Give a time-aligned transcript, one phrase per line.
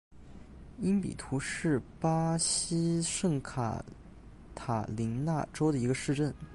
[0.79, 3.85] 因比图巴是巴西圣卡
[4.55, 6.33] 塔琳娜州的一个市镇。